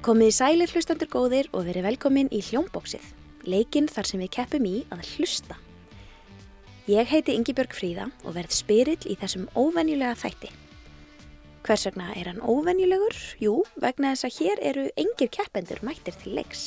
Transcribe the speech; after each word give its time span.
Komið 0.00 0.30
í 0.30 0.32
sælir 0.32 0.70
hlustandur 0.72 1.08
góðir 1.12 1.48
og 1.52 1.66
verið 1.66 1.84
velkomin 1.84 2.30
í 2.32 2.38
hljómbóksið, 2.40 3.02
leikinn 3.44 3.84
þar 3.84 4.06
sem 4.08 4.20
við 4.22 4.30
keppum 4.32 4.64
í 4.64 4.78
að 4.88 5.02
hlusta. 5.10 5.58
Ég 6.88 7.10
heiti 7.10 7.34
Ingibjörg 7.36 7.74
Fríða 7.76 8.06
og 8.24 8.32
verð 8.38 8.54
spyrill 8.56 9.02
í 9.04 9.18
þessum 9.20 9.42
óvenjulega 9.52 10.16
þætti. 10.22 10.48
Hvers 11.68 11.84
vegna 11.84 12.06
er 12.16 12.30
hann 12.30 12.40
óvenjulegur? 12.40 13.18
Jú, 13.44 13.58
vegna 13.84 14.14
þess 14.14 14.28
að 14.30 14.38
hér 14.38 14.62
eru 14.70 14.84
engir 15.02 15.28
keppendur 15.36 15.82
mættir 15.84 16.16
til 16.22 16.32
leiks. 16.38 16.62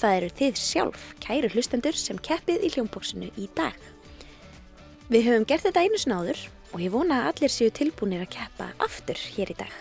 Það 0.00 0.16
eru 0.16 0.30
þið 0.40 0.58
sjálf, 0.58 1.04
kæru 1.22 1.52
hlustandur, 1.54 1.94
sem 1.94 2.18
keppið 2.18 2.66
í 2.66 2.72
hljómbóksinu 2.74 3.30
í 3.38 3.46
dag. 3.54 3.78
Við 5.14 5.30
höfum 5.30 5.46
gert 5.46 5.68
þetta 5.68 5.86
einu 5.86 6.02
snáður 6.02 6.42
og 6.72 6.82
ég 6.82 6.90
vona 6.90 7.22
að 7.22 7.30
allir 7.30 7.54
séu 7.54 7.70
tilbúinir 7.70 8.26
að 8.26 8.34
keppa 8.34 8.72
aftur 8.82 9.22
hér 9.36 9.54
í 9.54 9.58
dag. 9.62 9.78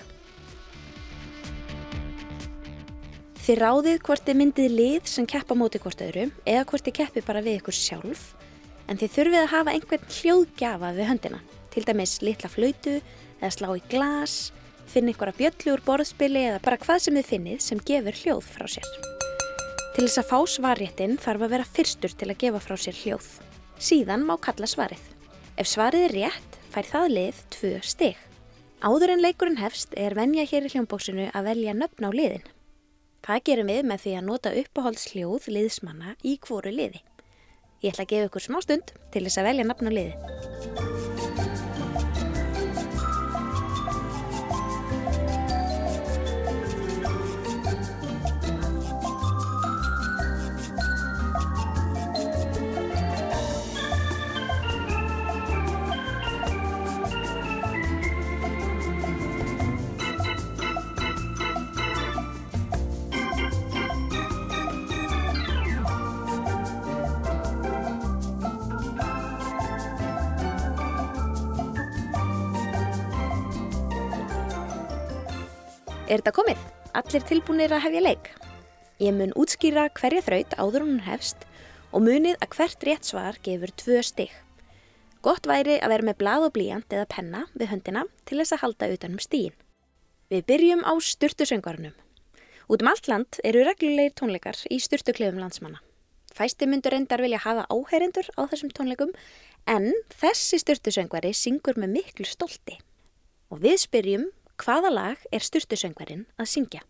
Þið 3.48 3.60
ráðið 3.62 4.02
hvort 4.04 4.26
þið 4.28 4.36
myndið 4.42 4.74
lið 4.76 5.06
sem 5.08 5.26
keppa 5.32 5.56
móti 5.56 5.80
hvort 5.80 6.02
öðru 6.04 6.26
eða 6.44 6.66
hvort 6.68 6.84
þið 6.84 6.94
keppi 6.98 7.22
bara 7.24 7.40
við 7.46 7.62
ykkur 7.62 7.76
sjálf 7.78 8.24
en 8.92 8.98
þið 9.00 9.14
þurfið 9.14 9.40
að 9.40 9.54
hafa 9.54 9.76
einhvern 9.78 10.10
hljóðgjafa 10.18 10.90
við 10.98 11.08
höndina, 11.08 11.40
til 11.72 11.84
dæmis 11.88 12.18
litla 12.20 12.50
flautu 12.52 12.98
eða 12.98 13.52
slá 13.56 13.70
í 13.72 13.86
glas, 13.88 14.34
finna 14.92 15.14
einhverja 15.14 15.38
bjöllu 15.38 15.76
úr 15.78 15.84
borðspili 15.86 16.42
eða 16.50 16.58
bara 16.66 16.80
hvað 16.82 17.00
sem 17.06 17.20
þið 17.22 17.30
finnið 17.30 17.64
sem 17.64 17.84
gefur 17.88 18.20
hljóð 18.20 18.50
frá 18.50 18.68
sér. 18.76 18.92
Til 19.96 20.04
þess 20.04 20.22
að 20.26 20.30
fá 20.34 20.38
svarréttin 20.58 21.16
þarf 21.16 21.48
að 21.48 21.56
vera 21.56 21.70
fyrstur 21.80 22.18
til 22.20 22.30
að 22.34 22.40
gefa 22.44 22.64
frá 22.68 22.76
sér 22.76 23.00
hljóð. 23.00 23.32
Síðan 23.80 24.28
má 24.28 24.36
kalla 24.44 24.68
svarið. 24.68 25.08
Ef 25.56 25.72
svarið 25.72 26.10
er 26.10 26.18
rétt, 26.20 26.60
fær 26.76 26.92
það 26.92 27.16
lið 27.16 27.42
tvö 27.56 27.74
stig. 27.96 28.20
Áður 28.84 29.16
en 29.16 29.24
leikurinn 29.24 29.64
hefst 29.64 29.96
er 29.96 30.20
venja 30.20 30.44
hér 30.44 30.68
í 30.68 30.76
hljómbóksinu 30.76 31.32
að 31.32 31.52
velja 31.54 31.80
nöfn 31.80 32.12
á 32.12 32.12
liðin. 32.12 32.48
Það 33.26 33.44
gerum 33.50 33.72
við 33.72 33.82
með 33.90 34.04
því 34.04 34.14
að 34.18 34.28
nota 34.28 34.54
uppáhaldsljóð 34.62 35.50
liðsmanna 35.56 36.16
í 36.24 36.38
hvoru 36.44 36.74
liði. 36.74 37.02
Ég 37.84 37.94
ætla 37.94 38.08
að 38.08 38.14
gefa 38.14 38.30
ykkur 38.32 38.48
smá 38.48 38.62
stund 38.66 38.96
til 39.14 39.26
þess 39.28 39.42
að 39.42 39.52
velja 39.52 39.68
nafn 39.70 39.90
á 39.90 39.92
liði. 39.94 40.97
Er 76.08 76.22
þetta 76.22 76.32
komið? 76.38 76.60
Allir 76.96 77.24
tilbúinir 77.28 77.74
að 77.76 77.82
hefja 77.84 78.02
leik? 78.06 78.28
Ég 79.04 79.12
mun 79.12 79.34
útskýra 79.36 79.90
hverja 79.92 80.22
þraut 80.24 80.54
áður 80.56 80.86
hún 80.86 81.02
hefst 81.04 81.42
og 81.92 82.06
munið 82.06 82.38
að 82.40 82.54
hvert 82.54 82.86
rétt 82.88 83.10
svar 83.10 83.40
gefur 83.44 83.74
tvö 83.76 83.98
stig. 84.08 84.32
Gott 85.20 85.50
væri 85.52 85.76
að 85.82 85.92
vera 85.92 86.08
með 86.08 86.18
blað 86.22 86.46
og 86.48 86.54
blíjant 86.56 86.96
eða 86.96 87.10
penna 87.12 87.42
við 87.60 87.74
höndina 87.74 88.06
til 88.24 88.40
þess 88.40 88.56
að 88.56 88.64
halda 88.64 88.90
utanum 88.96 89.20
stíin. 89.20 89.58
Við 90.32 90.48
byrjum 90.48 90.86
á 90.88 90.94
styrtusöngvarunum. 90.96 92.00
Út 92.72 92.88
um 92.88 92.92
allt 92.94 93.12
land 93.12 93.42
eru 93.44 93.68
reglulegir 93.68 94.16
tónleikar 94.16 94.64
í 94.72 94.80
styrtuklefum 94.80 95.44
landsmanna. 95.44 95.84
Fæsti 96.32 96.72
myndur 96.72 96.96
endar 96.96 97.20
vilja 97.20 97.44
hafa 97.44 97.68
áheyrendur 97.68 98.32
á 98.40 98.48
þessum 98.48 98.72
tónleikum 98.72 99.12
en 99.68 99.92
þessi 100.16 100.64
styrtusöngvari 100.64 101.36
syngur 101.36 101.76
með 101.76 101.98
miklu 102.00 102.32
stolti. 102.32 102.80
Og 103.52 103.60
við 103.60 103.82
spyrjum 103.84 104.30
Hvaða 104.58 104.90
lag 104.90 105.26
er 105.32 105.44
styrtusöngvarinn 105.46 106.26
að 106.42 106.48
syngja? 106.54 106.82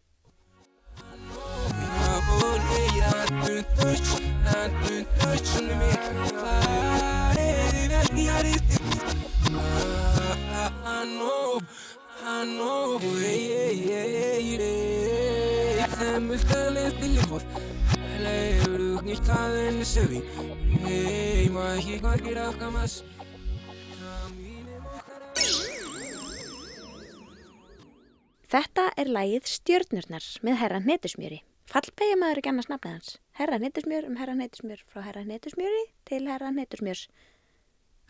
Þetta 28.54 28.84
er 28.98 29.10
lagið 29.10 29.48
Stjörnurnar 29.50 30.26
með 30.46 30.58
herra 30.60 30.82
Hnetusmjöri. 30.82 31.40
Fallpegja 31.70 32.18
maður 32.18 32.42
ekki 32.42 32.52
annars 32.52 32.70
nafnið 32.70 32.92
hans. 32.92 33.14
Herra 33.38 33.58
Hnetusmjör 33.62 34.10
um 34.10 34.18
herra 34.18 34.34
Hnetusmjör 34.34 34.84
frá 34.90 35.00
herra 35.06 35.22
Hnetusmjöri 35.22 35.84
til 36.10 36.26
herra 36.30 36.50
Hnetusmjörs. 36.50 37.08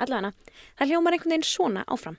Allavega, 0.01 0.33
það 0.79 0.91
hljómar 0.91 1.17
einhvern 1.19 1.37
veginn 1.37 1.49
svona 1.53 1.85
áfram. 1.85 2.17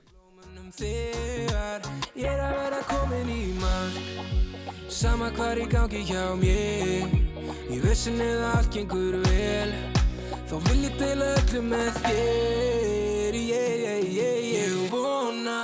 þegar 0.76 1.86
ég 2.16 2.26
er 2.26 2.42
að 2.42 2.58
vera 2.62 2.82
komin 2.90 3.30
í 3.30 3.44
mark 3.60 4.45
Sama 4.96 5.28
hvar 5.36 5.60
í 5.60 5.66
gangi 5.68 6.06
hjá 6.08 6.22
mér. 6.40 7.10
Í 7.68 7.82
vissin 7.84 8.16
eða 8.24 8.54
allt 8.56 8.70
gengur 8.72 9.18
vel. 9.26 9.74
Þá 10.48 10.54
vil 10.70 10.86
ég 10.86 10.96
deila 10.96 11.28
öllu 11.36 11.64
með 11.68 11.98
þér. 12.06 13.36
Yeah, 13.36 13.74
yeah, 13.84 14.00
yeah, 14.08 14.38
Ég 14.54 14.88
vona, 14.94 15.58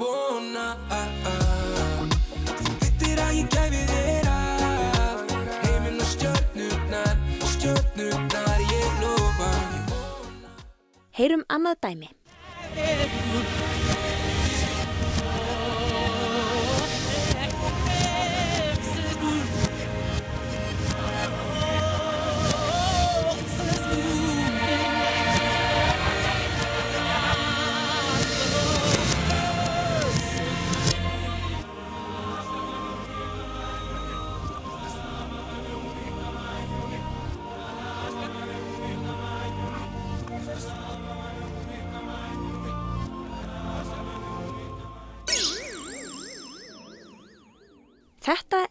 vona 0.00 0.64
ah, 0.88 1.28
ah. 1.28 2.16
Þú 2.48 2.72
vittir 2.80 3.20
að 3.20 3.36
ég 3.42 3.52
gæfi 3.52 3.84
þér 3.92 4.32
allt 4.32 5.36
Heiminn 5.66 6.00
og 6.00 6.08
stjörnurnar, 6.14 7.20
stjörnurnar 7.52 8.64
Ég 8.64 9.00
lofa, 9.04 9.52
Heyrum 11.20 11.44
annað 11.52 11.82
dæmi. 11.84 12.14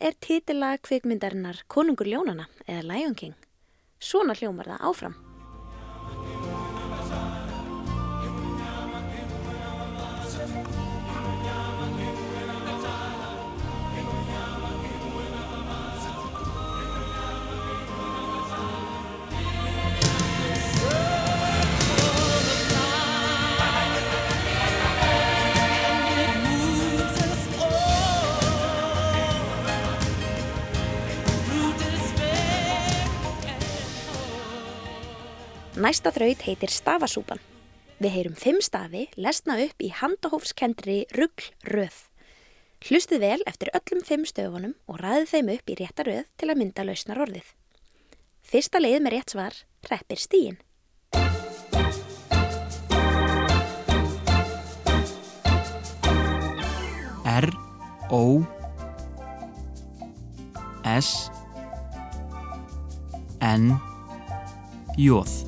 Er 0.04 0.16
titilag 0.20 0.82
kvikmyndarinnar 0.84 1.62
Konungur 1.72 2.10
Ljónana 2.12 2.50
eða 2.68 2.82
Lion 2.90 3.16
King. 3.16 3.36
Svona 4.04 4.36
hljómar 4.36 4.68
það 4.74 4.90
áfram. 4.90 5.33
Næsta 35.84 36.14
þraut 36.16 36.40
heitir 36.48 36.72
stafasúpan. 36.72 37.42
Við 38.00 38.14
heyrum 38.14 38.36
fimm 38.40 38.62
stafi 38.64 39.02
lesna 39.20 39.58
upp 39.66 39.84
í 39.84 39.90
handahófskendri 39.92 41.02
ruggl 41.18 41.50
röð. 41.74 41.98
Hlustið 42.88 43.20
vel 43.26 43.44
eftir 43.50 43.72
öllum 43.76 44.00
fimm 44.08 44.24
stöfunum 44.24 44.78
og 44.88 45.02
ræðið 45.04 45.28
þeim 45.34 45.52
upp 45.58 45.74
í 45.74 45.78
rétta 45.82 46.08
röð 46.08 46.24
til 46.40 46.50
að 46.54 46.62
mynda 46.62 46.88
lausnar 46.88 47.20
orðið. 47.26 47.52
Fyrsta 48.48 48.80
leið 48.80 49.04
með 49.04 49.16
rétt 49.18 49.36
svar 49.36 49.60
reppir 49.92 50.24
stíin. 50.24 50.60
R 57.28 57.52
O 58.08 58.40
S 60.88 61.32
N 63.44 63.74
J 64.96 65.43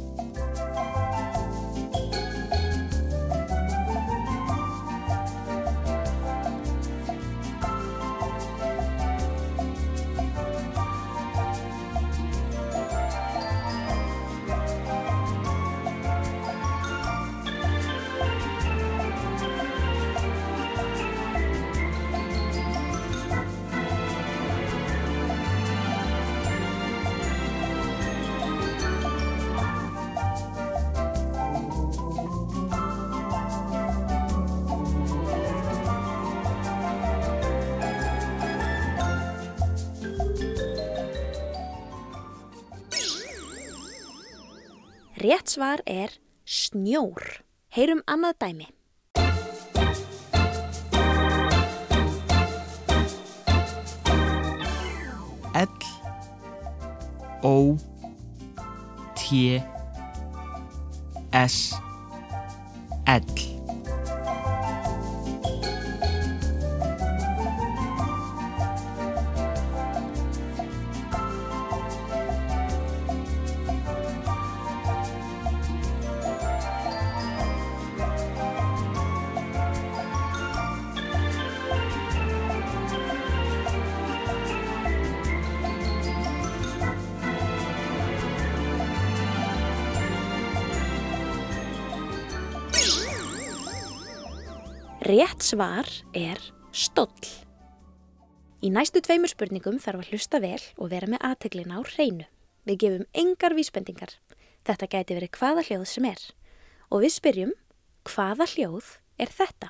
Rétt 45.25 45.49
svar 45.49 45.81
er 45.89 46.11
snjór. 46.45 47.23
Heyrum 47.73 48.03
annað 48.05 48.35
dæmi. 48.43 48.67
L 55.57 55.73
O 57.41 57.55
T 59.17 59.57
S 61.33 61.57
L 63.09 63.44
Rétt 95.05 95.43
svar 95.45 95.85
er 96.17 96.39
stóll. 96.73 97.27
Í 98.65 98.71
næstu 98.73 99.03
tveimur 99.05 99.29
spurningum 99.29 99.77
þarf 99.77 100.01
að 100.01 100.07
hlusta 100.09 100.39
vel 100.41 100.63
og 100.81 100.89
vera 100.95 101.05
með 101.05 101.21
aðteglina 101.29 101.77
á 101.77 101.81
hreinu. 101.91 102.25
Við 102.65 102.79
gefum 102.81 103.05
engar 103.13 103.53
vísbendingar. 103.53 104.15
Þetta 104.65 104.89
gæti 104.89 105.19
verið 105.19 105.37
hvaða 105.37 105.67
hljóð 105.67 105.85
sem 105.93 106.09
er. 106.09 106.25
Og 106.89 107.05
við 107.05 107.13
spyrjum, 107.19 107.53
hvaða 108.09 108.49
hljóð 108.55 108.95
er 109.21 109.29
þetta? 109.29 109.69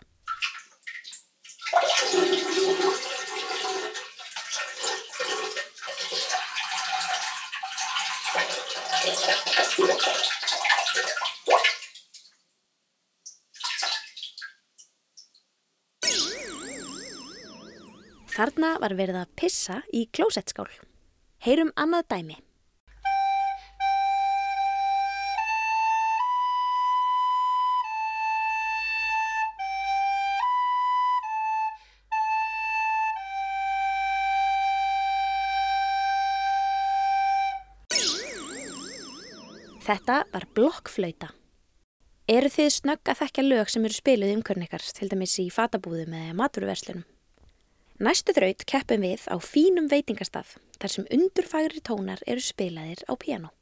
Þarna 18.35 18.73
var 18.83 18.91
verið 18.99 19.15
að 19.21 19.29
pissa 19.39 19.77
í 19.95 20.09
klósettskál. 20.11 20.67
Heyrum 21.45 21.69
annað 21.79 22.09
dæmi. 22.11 22.35
Þetta 39.85 40.23
var 40.33 40.49
blokkflauta. 40.57 41.31
Eru 42.27 42.49
þið 42.51 42.71
snögg 42.81 43.07
að 43.07 43.19
þekkja 43.21 43.43
lög 43.47 43.71
sem 43.71 43.85
eru 43.87 43.95
spiluð 43.95 44.37
umkörn 44.41 44.65
ykkar, 44.65 44.83
til 44.97 45.07
dæmis 45.07 45.39
í 45.39 45.51
fatabúðum 45.53 46.17
eða 46.19 46.39
maturverslunum? 46.41 47.05
Næstu 47.95 48.33
þraut 48.35 48.65
keppum 48.67 49.05
við 49.05 49.21
á 49.31 49.39
fínum 49.39 49.85
veitingastað 49.87 50.49
þar 50.81 50.91
sem 50.91 51.05
undurfagri 51.15 51.79
tónar 51.79 52.19
eru 52.27 52.41
spilaðir 52.43 53.05
á 53.07 53.15
piano. 53.15 53.53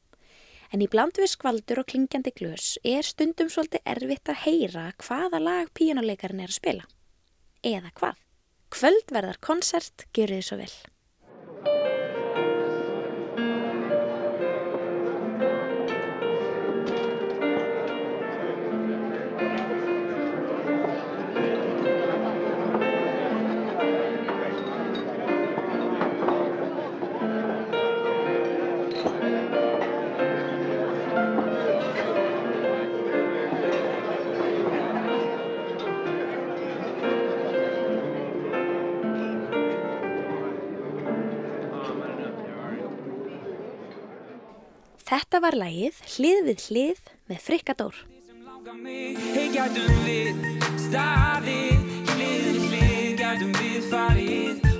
En 0.74 0.82
í 0.82 0.88
bland 0.90 1.14
við 1.20 1.30
skvaldur 1.30 1.84
og 1.84 1.86
klingjandi 1.92 2.32
glös 2.34 2.72
er 2.82 3.06
stundum 3.06 3.46
svolítið 3.46 3.86
erfitt 3.86 4.32
að 4.32 4.40
heyra 4.42 4.88
hvaða 5.04 5.38
lag 5.38 5.70
píjónuleikarin 5.78 6.42
er 6.42 6.50
að 6.50 6.58
spila. 6.58 6.88
Eða 7.62 7.94
hvað? 7.94 8.18
Kvöldverðar 8.74 9.38
konsert 9.38 10.08
gerir 10.10 10.40
þið 10.40 10.48
svo 10.48 10.58
vel. 10.64 10.74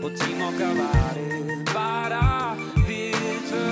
Og 0.00 0.14
tím 0.16 0.38
okkar 0.46 0.72
varið 0.78 1.50
Bara 1.68 2.22
við 2.86 3.26
tvö 3.50 3.66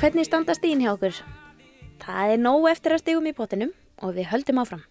Hvernig 0.00 0.30
standa 0.30 0.56
stíðin 0.56 0.80
hjá 0.86 0.94
okkur? 0.94 1.20
Það 2.06 2.32
er 2.32 2.40
nóg 2.40 2.64
eftir 2.70 2.94
að 2.96 3.02
stígum 3.02 3.28
í 3.28 3.34
potinum 3.36 3.74
og 4.00 4.16
við 4.16 4.30
höldum 4.32 4.62
áfram. 4.64 4.86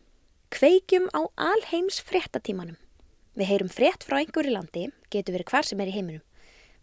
Kveikjum 0.54 1.10
á 1.18 1.26
alheims 1.34 1.98
fréttatímanum. 1.98 2.78
Við 3.34 3.50
heyrum 3.56 3.74
frétt 3.74 4.06
frá 4.06 4.20
einhverju 4.22 4.54
landi, 4.54 4.86
getur 5.10 5.40
verið 5.40 5.50
hvar 5.50 5.66
sem 5.66 5.82
er 5.82 5.90
í 5.90 5.98
heiminum. 5.98 6.22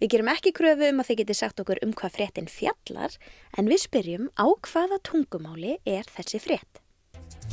Við 0.01 0.15
gerum 0.15 0.29
ekki 0.33 0.51
kröfu 0.57 0.87
um 0.89 1.03
að 1.03 1.11
þið 1.11 1.19
geti 1.21 1.35
sagt 1.37 1.59
okkur 1.61 1.79
um 1.85 1.91
hvað 1.93 2.15
fréttin 2.15 2.47
fjallar, 2.49 3.13
en 3.61 3.67
við 3.69 3.83
spyrjum 3.83 4.31
á 4.33 4.49
hvaða 4.49 4.97
tungumáli 5.05 5.75
er 5.85 6.09
þessi 6.09 6.41
frétt; 6.41 6.81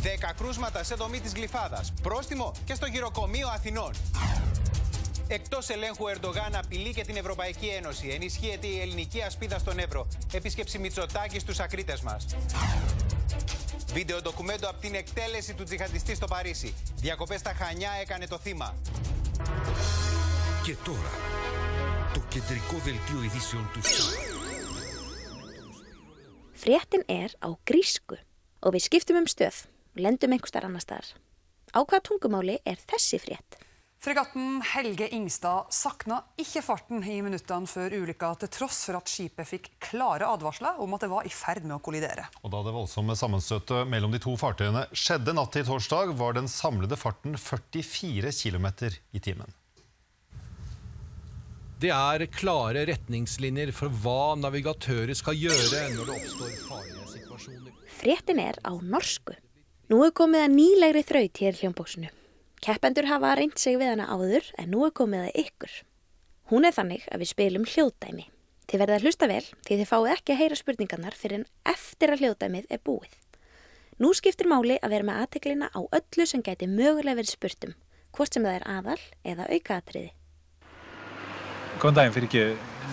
10 0.04 0.34
κρούσματα 0.38 0.84
σε 0.84 0.96
δομή 0.96 1.20
της 1.20 1.34
Γλυφάδας. 1.34 1.94
Πρόστιμο 2.02 2.52
και 2.66 2.74
στο 2.74 2.86
γυροκομείο 2.86 3.48
Αθηνών. 3.48 3.94
Εκτός 5.28 5.70
ελέγχου 5.70 6.08
Ερντογάν 6.08 6.56
απειλεί 6.56 6.94
και 6.94 7.04
την 7.04 7.18
Ευρωπαϊκή 7.18 7.68
Ένωση. 7.68 8.08
Ενισχύεται 8.08 8.68
η 8.68 8.80
ελληνική 8.80 9.22
ασπίδα 9.22 9.58
στον 9.58 9.80
Εύρο. 9.80 10.08
Επίσκεψη 10.34 10.80
Μητσοτάκης 10.80 11.42
στους 11.42 11.60
ακρίτες 11.60 12.02
μας. 12.02 12.26
Βίντεο 13.94 14.22
ντοκουμέντο 14.22 14.70
από 14.70 14.82
την 14.82 14.96
εκτέλεση 14.96 15.54
του 15.54 15.64
τζιχαντιστή 15.64 16.16
στο 16.16 16.28
Παρίσι. 16.28 16.74
Διακοπές 16.96 17.40
στα 17.40 17.54
Χανιά 17.54 17.92
έκανε 18.02 18.28
το 18.28 18.38
θύμα. 18.38 18.76
Και 20.64 20.76
τώρα, 20.84 21.12
το 22.17 22.21
κεντρικό 22.29 22.77
δελτίο 22.85 23.23
ειδήσεων 23.25 23.71
του 23.73 23.81
Fréttin 26.63 27.03
er 27.09 27.31
á 27.43 27.51
grísku 27.67 28.17
og 28.63 28.71
við 28.75 28.85
skiptum 28.87 29.19
um 29.19 29.27
stöð 29.27 29.65
og 29.67 29.99
lendum 30.05 30.31
einhver 30.35 30.51
starf 30.53 30.69
annar 30.69 30.85
staðar. 30.85 31.09
Á 31.75 31.81
hvaða 31.83 32.05
tungumáli 32.07 32.55
er 32.63 32.79
þessi 32.87 33.19
frétt? 33.19 33.57
Fregatten 34.03 34.61
Helge 34.67 35.07
Ingstad 35.15 35.71
sakna 35.71 36.17
ikke 36.43 36.63
farten 36.67 37.05
i 37.07 37.21
minuttene 37.23 37.71
før 37.71 37.95
ulykka, 38.01 38.33
til 38.41 38.51
tross 38.51 38.81
for 38.89 38.99
at 38.99 39.11
skipet 39.11 39.47
fikk 39.47 39.69
klare 39.83 40.27
advarsler 40.27 40.81
om 40.83 40.97
at 40.97 41.05
det 41.05 41.11
var 41.13 41.27
i 41.27 41.31
ferd 41.31 41.63
med 41.63 41.77
å 41.77 41.83
kollidere. 41.87 42.25
Og 42.43 42.51
da 42.51 42.65
det 42.67 42.75
voldsomme 42.75 43.15
sammenstøtet 43.19 43.87
mellom 43.87 44.11
de 44.11 44.19
to 44.23 44.35
fartøyene 44.39 44.89
skjedde 44.91 45.35
natt 45.39 45.55
til 45.55 45.69
torsdag, 45.71 46.17
var 46.19 46.35
den 46.35 46.51
samlede 46.51 46.99
farten 46.99 47.39
44 47.39 48.35
km 48.43 48.69
i 49.15 49.23
timen. 49.23 49.55
Det 51.78 51.92
er 51.94 52.24
klare 52.34 52.88
retningslinjer 52.90 53.70
for 53.76 53.94
hva 54.02 54.34
navigatører 54.42 55.14
skal 55.14 55.36
gjøre 55.38 55.82
når 55.94 56.08
det 56.08 56.16
oppstår 56.16 56.56
farlige 56.66 57.12
situasjoner. 57.12 57.76
Fréttin 58.00 58.42
er 58.42 58.58
á 58.66 58.74
norsku. 58.82 59.36
Nú 59.94 60.00
er 60.02 60.16
komið 60.18 60.48
að 60.48 60.56
nýlegri 60.56 61.04
þraut 61.06 61.44
hér 61.44 61.60
hljómbóksinu. 61.60 62.10
Keppendur 62.66 63.06
hafa 63.12 63.36
reynt 63.38 63.62
sig 63.62 63.78
við 63.78 63.94
hana 63.94 64.10
áður 64.10 64.50
en 64.58 64.74
nú 64.74 64.88
er 64.88 64.96
komið 64.98 65.28
að 65.28 65.40
ykkur. 65.44 65.78
Hún 66.50 66.66
er 66.66 66.74
þannig 66.74 67.06
að 67.14 67.22
við 67.22 67.34
spilum 67.36 67.70
hljóðdæmi. 67.70 68.28
Þið 68.66 68.82
verða 68.82 68.98
að 68.98 69.06
hlusta 69.06 69.30
vel 69.30 69.46
því 69.46 69.78
þið 69.78 69.90
fáið 69.94 70.12
ekki 70.18 70.34
að 70.34 70.42
heyra 70.42 70.62
spurningarnar 70.64 71.22
fyrir 71.22 71.44
en 71.44 71.50
eftir 71.78 72.14
að 72.16 72.24
hljóðdæmið 72.26 72.70
er 72.74 72.86
búið. 72.90 73.18
Nú 74.02 74.16
skiptir 74.18 74.50
máli 74.50 74.82
að 74.82 74.98
vera 74.98 75.12
með 75.12 75.22
aðteklina 75.22 75.70
á 75.70 75.80
öllu 75.86 76.26
sem 76.26 76.42
gæti 76.42 76.66
mögulega 76.66 77.22
verið 77.22 77.38
spurtum, 77.38 77.78
hvort 78.18 78.34
sem 78.34 78.46
það 78.46 78.64
er 78.64 78.72
aðal 78.80 79.02
eða 79.22 79.52
aukaatriði. 79.54 80.17
Góðan 81.78 81.98
daginn 82.00 82.14
fyrir 82.16 82.28
ekki, 82.28 82.44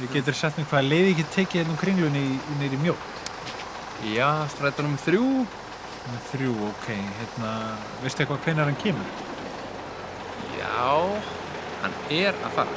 við 0.02 0.16
getur 0.18 0.36
sett 0.36 0.58
mér 0.60 0.66
hvað 0.68 0.88
leiði 0.90 1.12
ekki 1.14 1.24
tekið 1.32 1.60
hérna 1.62 1.72
um 1.72 1.78
kringlunni 1.80 2.24
nýri 2.60 2.80
mjótt. 2.82 3.20
Já, 4.12 4.28
strætunum 4.52 4.98
þrjú. 5.00 5.28
Númer 6.04 6.24
Þrjú, 6.28 6.50
ok, 6.68 6.88
hérna, 7.18 7.50
veistu 8.02 8.20
eitthvað 8.20 8.42
hvenær 8.44 8.68
hann 8.68 8.76
kemur? 8.76 9.06
Já, 10.58 10.90
hann 11.80 11.94
er 12.12 12.36
að 12.44 12.58
fara. 12.58 12.74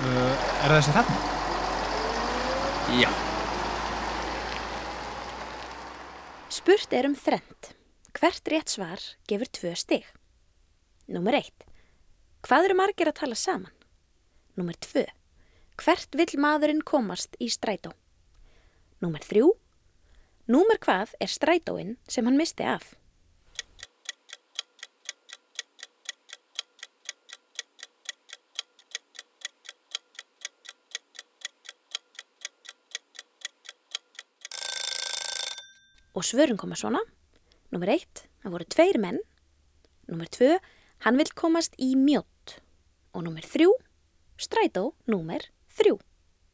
Uh, 0.00 0.30
er 0.62 0.72
það 0.72 0.78
þessi 0.78 0.94
þarna? 0.96 1.18
Já. 3.02 3.10
Spurt 6.56 6.96
er 6.96 7.10
um 7.10 7.18
þrend. 7.20 7.70
Hvert 8.16 8.50
rétt 8.54 8.72
svar 8.72 9.04
gefur 9.28 9.52
tvö 9.60 9.76
stig. 9.76 10.08
Númer 11.12 11.36
eitt. 11.42 11.68
Hvað 12.48 12.70
eru 12.70 12.80
margir 12.80 13.12
að 13.12 13.18
tala 13.20 13.36
saman? 13.36 13.81
Númer 14.52 14.76
tvö. 14.76 15.06
Hvert 15.80 16.12
vill 16.12 16.36
maðurinn 16.36 16.82
komast 16.84 17.38
í 17.40 17.48
strætó? 17.48 17.94
Númer 19.00 19.24
þrjú. 19.24 19.54
Númer 20.52 20.76
hvað 20.82 21.14
er 21.22 21.30
strætóinn 21.32 21.94
sem 22.10 22.26
hann 22.28 22.36
misti 22.36 22.66
af? 22.68 22.84
Og 36.12 36.26
svörum 36.28 36.58
koma 36.60 36.76
svona. 36.76 37.00
Númer 37.72 37.94
eitt, 37.94 38.26
það 38.44 38.52
voru 38.58 38.66
tveir 38.68 39.00
menn. 39.00 39.22
Númer 40.12 40.28
tvö, 40.28 40.58
hann 41.06 41.16
vill 41.16 41.32
komast 41.32 41.72
í 41.80 41.94
mjótt. 41.96 42.58
Og 43.16 43.24
númer 43.24 43.48
þrjú, 43.48 43.72
strætó 44.42 44.92
númer 45.06 45.48
þrjú. 45.78 45.98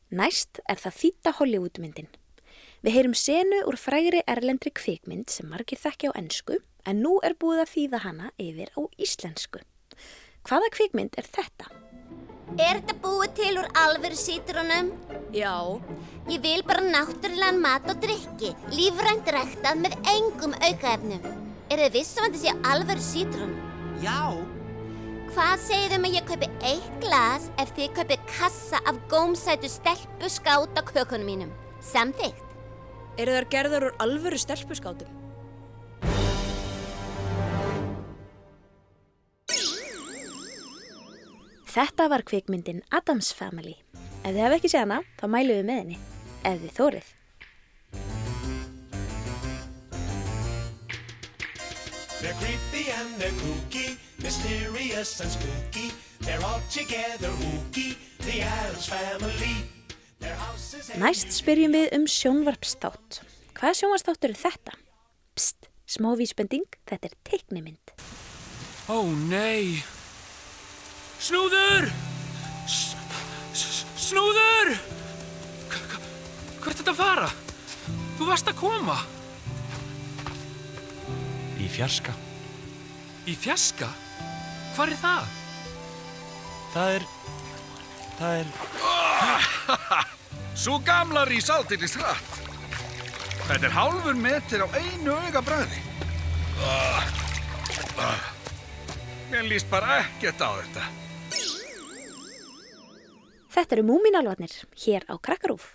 Næst 0.09 0.61
er 0.69 0.81
það 0.81 0.99
þýtta 1.03 1.35
Hollywoodmyndin. 1.41 2.09
Við 2.85 2.95
heyrum 2.95 3.17
senu 3.19 3.65
úr 3.67 3.77
frægri 3.81 4.23
erlendri 4.31 4.71
kvikmynd 4.71 5.33
sem 5.33 5.49
margir 5.51 5.81
þekki 5.81 6.13
á 6.15 6.19
ennsku 6.21 6.61
en 6.89 7.03
nú 7.03 7.19
er 7.27 7.35
búið 7.35 7.65
að 7.65 7.73
þýða 7.75 8.01
hana 8.05 8.31
yfir 8.41 8.71
á 8.79 8.81
íslensku. 8.97 9.61
Hvaða 10.47 10.71
kvikmynd 10.77 11.19
er 11.19 11.27
þetta? 11.29 11.69
Er 12.57 12.79
þetta 12.79 12.95
búið 13.03 13.35
til 13.37 13.51
úr 13.61 13.67
alvöru 13.77 14.17
sítrónum? 14.17 14.93
Já. 15.37 15.77
Ég 16.31 16.41
vil 16.41 16.63
bara 16.65 16.81
náttúrulegan 16.81 17.61
mat 17.61 17.89
og 17.93 18.01
drikki, 18.01 18.55
lífrænt 18.73 19.29
ræktað 19.35 19.83
með 19.85 19.99
engum 20.15 20.57
aukaefnum. 20.57 21.27
Er 21.69 21.83
þið 21.85 21.99
vissum 21.99 22.25
að 22.25 22.39
þetta 22.39 22.45
sé 22.47 22.71
alvöru 22.73 23.05
sítrón? 23.05 23.53
Já. 24.01 24.23
Hvað 25.39 25.61
segir 25.63 25.93
um 25.95 26.03
að 26.03 26.15
ég 26.17 26.25
kaupi 26.27 26.47
eitt 26.67 26.95
glas 26.99 27.45
ef 27.63 27.69
þið 27.77 27.93
kaupið 27.95 28.23
kassa 28.27 28.79
af 28.91 28.97
gómsætu 29.07 29.69
stelpu 29.71 30.27
skát 30.35 30.75
á 30.75 30.83
kökunum 30.83 31.29
mínum? 31.31 31.53
Samþygt. 31.79 32.43
Eru 33.23 33.37
þar 33.37 33.47
gerðar 33.53 33.87
úr 33.87 33.95
alvöru 34.03 34.41
stelpuskátum? 34.43 35.07
Þetta 41.71 42.09
var 42.11 42.27
kvikmyndin 42.27 42.83
Adams 42.91 43.31
Family. 43.31 43.77
Ef 44.27 44.35
þið 44.35 44.43
hefði 44.43 44.59
ekki 44.59 44.73
séð 44.75 44.85
hana, 44.89 45.01
þá 45.23 45.25
mælum 45.37 45.61
við 45.61 45.71
með 45.71 45.81
henni. 45.85 46.03
Ef 46.43 46.59
þið 46.67 46.77
þórið. 46.83 47.15
They're 52.19 52.39
creepy 52.43 52.91
and 52.91 53.23
they're 53.23 53.39
kooky, 53.39 53.87
mysterious 54.23 55.21
and 55.21 55.31
spooky. 55.31 55.93
They're 56.21 56.43
all 56.45 56.61
together 56.71 57.31
ooky, 57.31 57.97
the 58.27 58.43
Addams 58.43 58.87
Family. 58.89 59.57
Their 60.21 60.35
house 60.35 60.75
is 60.75 60.91
Næst 60.99 61.31
spyrjum 61.37 61.73
við 61.77 61.93
um 61.95 62.07
sjónvarpstátt. 62.11 63.21
Hvaða 63.59 63.75
sjónvarpstáttur 63.79 64.33
er 64.35 64.41
þetta? 64.41 64.75
Psst, 65.39 65.69
smá 65.87 66.11
vísbending, 66.19 66.67
þetta 66.91 67.11
er 67.13 67.17
teiknimynd. 67.29 67.95
Ó 68.91 69.05
nei 69.29 69.83
Snúður 71.21 71.91
S 72.65 72.95
Snúður 74.09 74.71
K- 75.69 75.83
k- 75.93 76.71
ert 76.73 76.89
að 76.89 76.97
fara? 76.99 77.29
Þú 78.19 78.29
varst 78.31 78.49
að 78.51 78.57
koma. 78.59 78.97
Í 81.61 81.67
fjarska. 81.71 82.15
Í 83.29 83.35
fjaska? 83.37 83.91
Hvar 84.79 84.93
er 84.95 84.99
það? 85.01 85.31
Það 86.71 86.93
er... 86.95 87.05
Það 88.19 88.35
er... 88.39 88.51
Svo 90.63 90.77
gamla 90.87 91.25
rís 91.27 91.49
aldeilis 91.51 91.97
hratt. 91.99 92.37
Þetta 93.49 93.67
er 93.67 93.73
hálfur 93.75 94.15
metir 94.15 94.63
á 94.63 94.69
einu 94.79 95.17
auga 95.17 95.43
bræði. 95.43 95.81
Mér 99.33 99.49
líst 99.51 99.67
bara 99.73 99.97
ekkert 100.05 100.45
á 100.47 100.51
þetta. 100.61 100.85
Þetta 103.57 103.77
eru 103.81 103.85
múminálvarnir 103.89 104.55
hér 104.85 105.09
á 105.11 105.19
Krakkarúf. 105.19 105.73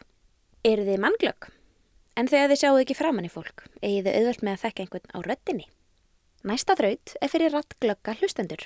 Eru 0.63 0.85
þið 0.87 1.01
mannglögg? 1.03 1.49
En 2.15 2.31
þegar 2.31 2.53
þið 2.53 2.61
sjáu 2.61 2.79
ekki 2.85 2.95
framann 2.95 3.27
í 3.27 3.33
fólk, 3.33 3.65
eigið 3.81 4.07
þið 4.07 4.15
auðvöld 4.21 4.47
með 4.47 4.55
að 4.55 4.63
þekka 4.63 4.85
einhvern 4.85 5.11
á 5.11 5.19
röddinni. 5.27 5.67
Næsta 6.47 6.79
þraut 6.79 7.17
er 7.19 7.33
fyrir 7.35 7.51
rattglögga 7.57 8.15
hlustendur. 8.21 8.63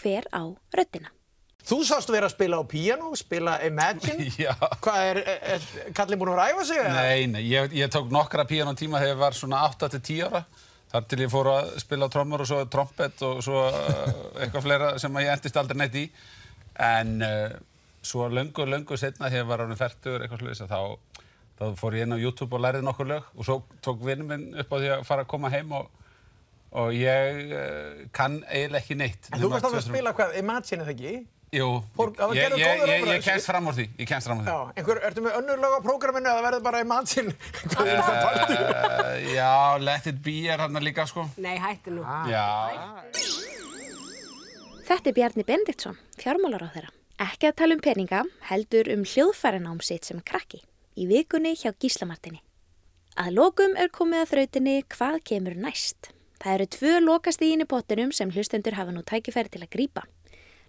Hver 0.00 0.26
á 0.34 0.42
röddina? 0.74 1.12
Þú 1.64 1.78
sást 1.88 2.10
vera 2.12 2.28
að 2.28 2.34
spila 2.34 2.58
á 2.60 2.64
piano, 2.68 3.14
spila 3.16 3.56
Imagine. 3.64 4.28
Já. 4.44 4.52
Hvað 4.84 5.06
er, 5.08 5.20
er, 5.54 5.66
kallin 5.96 6.20
búin 6.20 6.34
að 6.34 6.42
ræfa 6.42 6.66
sig? 6.68 6.80
eða? 6.82 6.94
Nei, 6.98 7.26
nei, 7.32 7.42
ég, 7.48 7.72
ég 7.78 7.92
tók 7.92 8.10
nokkra 8.12 8.44
píanótíma 8.48 9.00
þegar 9.00 9.14
ég 9.14 9.22
var 9.22 9.38
svona 9.38 9.62
8-10 9.70 10.26
ára. 10.28 10.44
Þar 10.92 11.06
til 11.10 11.20
ég 11.24 11.32
fór 11.32 11.50
að 11.50 11.70
spila 11.82 12.10
trommur 12.12 12.44
og 12.44 12.50
svo 12.50 12.60
trompet 12.70 13.24
og 13.26 13.40
svo 13.42 13.64
uh, 13.70 14.12
eitthvað 14.44 14.66
fleira 14.66 14.90
sem 15.00 15.16
ég 15.22 15.32
endist 15.32 15.56
aldrei 15.58 15.80
neitt 15.80 15.96
í. 15.98 16.04
En 16.84 17.16
uh, 17.24 17.56
svo 18.04 18.28
löngu, 18.28 18.68
löngu 18.68 19.00
setna 19.00 19.30
þegar 19.32 19.40
ég 19.42 19.50
var 19.54 19.64
árið 19.64 19.80
færtur 19.80 20.20
eitthvað 20.20 20.44
sluðis 20.44 20.64
að 20.66 20.74
þá, 20.74 21.24
þá 21.58 21.64
fór 21.80 21.96
ég 21.96 22.04
inn 22.04 22.14
á 22.14 22.20
YouTube 22.20 22.58
og 22.58 22.64
lærið 22.66 22.84
nokkur 22.84 23.08
lög 23.08 23.32
og 23.32 23.48
svo 23.48 23.56
tók 23.82 24.04
vinnum 24.04 24.28
minn 24.34 24.50
upp 24.60 24.68
á 24.68 24.76
því 24.76 24.92
að 24.98 25.06
fara 25.08 25.24
að 25.24 25.32
koma 25.32 25.50
heim 25.54 25.72
og, 25.80 25.88
og 26.80 26.90
ég 26.96 27.54
uh, 27.54 28.02
kann 28.14 28.40
eiginlega 28.48 28.82
ekki 28.82 28.98
neitt. 28.98 29.30
En 29.30 29.40
þú 29.42 29.52
varst 29.52 29.68
alveg 29.68 29.82
að 29.82 29.88
spila 29.88 30.12
hvað, 30.16 30.36
Imagine 30.40 30.84
eða 30.84 30.94
ekki? 30.96 31.14
Jú, 31.54 31.68
Fór- 31.94 32.10
það 32.16 32.30
var 32.30 32.38
ég, 32.38 32.54
ég, 32.58 32.80
ég, 32.90 33.04
ég 33.12 33.20
kemst 33.22 33.46
fram 33.46 33.68
úr 33.70 33.76
því, 33.76 33.84
ég 34.00 34.08
kemst 34.10 34.26
fram 34.26 34.40
úr 34.40 34.46
því. 34.48 34.54
Já, 34.54 34.78
einhver, 34.80 35.00
ertu 35.06 35.22
með 35.22 35.36
önnur 35.38 35.60
lög 35.62 35.76
á 35.78 35.80
prógraminu 35.84 36.30
eða 36.32 36.42
verður 36.48 36.64
bara 36.64 36.80
Imagine? 36.82 37.34
Hvað 37.70 37.90
er 37.92 38.00
það 38.02 38.18
partí? 38.24 38.56
Uh, 38.58 39.12
já, 39.36 39.52
Let 39.86 40.08
It 40.10 40.18
Be 40.24 40.34
er 40.50 40.64
hann 40.64 40.80
líka 40.82 41.06
sko. 41.06 41.28
Nei, 41.44 41.54
hættu 41.62 41.94
nú. 41.94 42.02
Já. 42.32 42.48
Þetta 44.88 45.12
er 45.12 45.16
Bjarni 45.20 45.46
Bendiktsson, 45.46 46.00
fjármálar 46.18 46.66
á 46.66 46.68
þeirra. 46.74 46.90
Ekki 47.22 47.52
að 47.52 47.56
tala 47.60 47.78
um 47.78 47.84
peninga, 47.84 48.24
heldur 48.50 48.90
um 48.90 49.06
hljóðfærinám 49.06 49.78
sitt 49.86 50.10
sem 50.10 50.18
krakki. 50.26 50.58
Í 50.98 51.06
vikunni 51.06 51.54
hjá 51.54 51.70
Gíslamartinni. 51.78 52.42
Að 53.14 53.36
lokum 53.38 53.78
er 53.78 53.94
komið 53.94 54.24
að 54.24 54.30
þrautinni 54.32 54.76
hvað 54.90 55.22
kemur 55.30 55.54
næst. 55.54 56.10
Það 56.42 56.54
eru 56.54 56.66
tvö 56.76 56.92
lokastíðin 57.04 57.64
í 57.64 57.68
pottinum 57.70 58.12
sem 58.12 58.30
hlustendur 58.34 58.76
hafa 58.78 58.94
nú 58.94 59.04
tækifæri 59.06 59.52
til 59.52 59.62
að 59.62 59.72
grípa. 59.74 60.04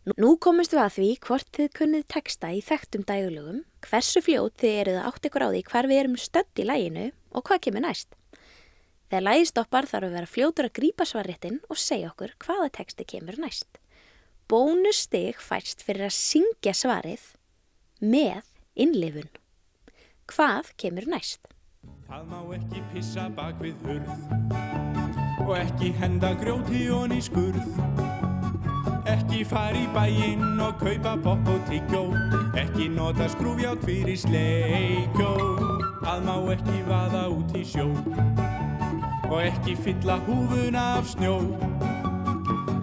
Nú- 0.05 0.38
komumst 0.38 0.74
við 0.75 0.84
að 0.84 0.93
því 0.95 1.07
hvort 1.25 1.48
þið 1.57 1.69
kunnið 1.79 2.03
texta 2.07 2.51
í 2.53 2.62
þekktum 2.62 3.05
dægulögum, 3.10 3.63
hversu 3.81 4.22
fljót 4.22 4.53
þið 4.62 4.75
eruð 4.81 5.00
átt 5.01 5.25
ykkur 5.25 5.45
á 5.45 5.50
því 5.50 5.62
hvar 5.65 5.88
við 5.89 6.00
erum 6.03 6.17
stödd 6.17 6.62
í 6.62 6.65
læginu 6.69 7.07
og 7.34 7.43
hvað 7.43 7.62
kemur 7.65 7.81
næst. 7.81 8.13
Þegar 9.10 9.25
lægi 9.25 9.50
stoppar 9.50 9.86
þarf 9.89 10.05
að 10.05 10.15
vera 10.17 10.29
fljótur 10.29 10.69
að 10.69 10.77
grípa 10.77 11.05
svarréttin 11.10 11.60
og 11.69 11.77
segja 11.81 12.12
okkur 12.13 12.36
hvaða 12.38 12.69
texti 12.77 13.05
kemur 13.05 13.38
næst. 13.41 13.79
Bónusstig 14.45 15.41
fæst 15.41 15.81
fyrir 15.81 16.05
að 16.05 16.13
syngja 16.13 16.74
svarið 16.77 17.34
með 18.01 18.45
innlifun. 18.77 19.29
Hvað 20.29 20.74
kemur 20.77 21.10
næst? 21.10 21.41
Það 22.05 22.29
má 22.29 22.41
ekki 22.53 22.86
pissa 22.93 23.29
bak 23.34 23.57
við 23.57 23.74
hurð 23.86 24.85
og 25.45 25.58
ekki 25.60 25.91
henda 25.99 26.34
grjóti 26.41 26.88
honni 26.89 27.19
í 27.21 27.25
skurð. 27.25 27.77
Ekki 29.05 29.43
fara 29.45 29.77
í 29.77 29.86
bæinn 29.93 30.60
og 30.63 30.79
kaupa 30.81 31.13
popp 31.21 31.49
og 31.53 31.62
tyggjó, 31.69 32.01
ekki 32.58 32.89
nota 32.89 33.29
skrúfjátt 33.29 33.86
fyrir 33.86 34.17
sleikjó. 34.17 35.31
Það 36.01 36.25
má 36.25 36.36
ekki 36.55 36.81
vaða 36.89 37.23
út 37.34 37.53
í 37.58 37.63
sjó 37.65 37.88
og 39.29 39.39
ekki 39.41 39.75
fylla 39.86 40.19
húfuna 40.25 40.84
af 40.99 41.10
snjó. 41.13 41.39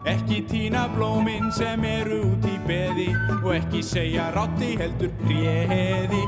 Ekki 0.07 0.43
tína 0.51 0.89
blóminn 0.95 1.53
sem 1.55 1.85
eru 1.87 2.23
út 2.33 2.47
í 2.51 2.59
beði 2.67 3.11
og 3.43 3.55
ekki 3.59 3.83
segja 3.87 4.31
rátti 4.35 4.75
heldur 4.79 5.15
préði. 5.23 6.27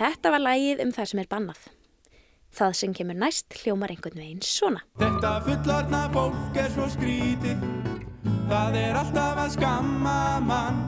Þetta 0.00 0.30
var 0.32 0.40
lægið 0.40 0.78
um 0.86 0.90
það 0.96 1.08
sem 1.10 1.20
er 1.20 1.28
bannað. 1.28 1.64
Það 2.56 2.76
sem 2.78 2.94
kemur 2.96 3.18
næst 3.20 3.56
hljómar 3.60 3.92
einhvern 3.92 4.16
veginn 4.16 4.40
svona. 4.42 4.80
Þetta 4.98 5.32
fullorna 5.44 6.00
fólk 6.14 6.56
er 6.58 6.70
svo 6.72 6.88
skrítið 6.90 7.60
Það 8.50 8.78
er 8.80 8.96
alltaf 8.98 9.38
að 9.38 9.52
skamma 9.54 10.14
mann 10.42 10.80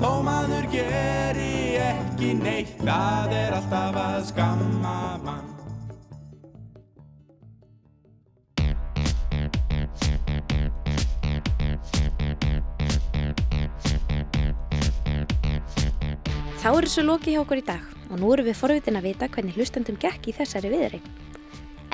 Þó 0.00 0.10
maður 0.26 0.66
geri 0.72 1.76
ekki 1.84 2.32
neitt 2.40 2.80
Það 2.82 3.36
er 3.38 3.54
alltaf 3.60 4.00
að 4.02 4.18
skamma 4.32 4.96
mann 5.22 5.39
Þá 16.60 16.74
er 16.76 16.84
þessu 16.84 17.02
loki 17.06 17.32
hjá 17.32 17.40
okkur 17.40 17.60
í 17.62 17.64
dag 17.64 17.84
og 18.12 18.18
nú 18.20 18.34
erum 18.34 18.44
við 18.44 18.58
forvitin 18.58 18.98
að 18.98 19.06
vita 19.08 19.26
hvernig 19.32 19.54
hlustandum 19.56 19.96
gekk 19.96 20.26
í 20.28 20.32
þessari 20.36 20.68
viðri. 20.68 20.98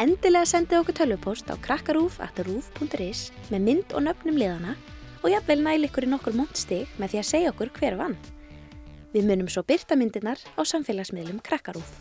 Endilega 0.03 0.49
sendið 0.51 0.81
okkur 0.81 0.97
tölvupóst 0.99 1.53
á 1.53 1.55
krakkarúf.rúf.is 1.63 3.21
með 3.53 3.63
mynd 3.63 3.95
og 3.95 4.03
nöfnum 4.09 4.41
liðana 4.41 4.75
og 5.21 5.29
jafnvel 5.31 5.61
næl 5.63 5.87
ykkur 5.87 6.09
í 6.09 6.11
nokkur 6.11 6.35
montstig 6.35 6.91
með 6.99 7.15
því 7.15 7.21
að 7.21 7.29
segja 7.29 7.53
okkur 7.53 7.71
hver 7.79 7.95
vann. 8.01 8.17
Við 9.15 9.29
munum 9.31 9.53
svo 9.55 9.63
byrta 9.71 9.95
myndirnar 9.95 10.43
á 10.59 10.61
samfélagsmiðlum 10.67 11.39
krakkarúf. 11.47 11.95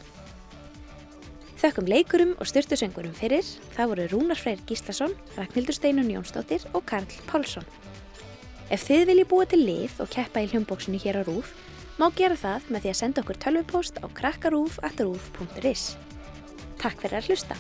Þökkum 1.62 1.86
leikurum 1.94 2.34
og 2.42 2.50
styrtusöngurum 2.50 3.14
fyrir, 3.14 3.46
það 3.78 3.94
voru 3.94 4.10
Rúnar 4.10 4.42
Freyr 4.42 4.66
Gíslason, 4.66 5.14
Ragnhildur 5.38 5.78
Steinun 5.78 6.10
Jónsdóttir 6.10 6.66
og 6.74 6.82
Karl 6.90 7.14
Pálsson. 7.30 7.70
Ef 8.74 8.90
þið 8.90 9.06
viljið 9.12 9.30
búa 9.30 9.46
til 9.46 9.62
lið 9.62 10.02
og 10.02 10.10
keppa 10.10 10.42
í 10.42 10.50
hljómbóksinu 10.50 10.98
hér 11.06 11.22
á 11.22 11.30
Rúf, 11.30 11.54
má 12.00 12.10
gera 12.16 12.36
það 12.40 12.68
með 12.72 12.86
því 12.86 12.92
að 12.92 13.00
senda 13.00 13.24
okkur 13.24 13.42
tölvupóst 13.46 14.02
á 14.04 14.08
krakkarúf.rúf.is. 14.20 15.86
Takk 16.82 17.02
fyrir 17.02 17.22
að 17.22 17.32
hlusta. 17.32 17.60